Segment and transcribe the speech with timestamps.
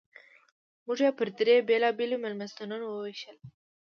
[0.85, 3.37] موږ یې پر درې بېلابېلو مېلمستونونو ووېشل.